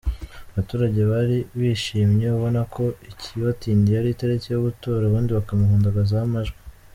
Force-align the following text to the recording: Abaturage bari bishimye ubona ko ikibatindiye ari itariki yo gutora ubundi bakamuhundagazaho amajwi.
Abaturage 0.51 1.01
bari 1.11 1.37
bishimye 1.59 2.27
ubona 2.37 2.61
ko 2.75 2.83
ikibatindiye 3.11 3.97
ari 3.99 4.09
itariki 4.15 4.47
yo 4.51 4.59
gutora 4.67 5.01
ubundi 5.05 5.29
bakamuhundagazaho 5.37 6.25
amajwi. 6.29 6.59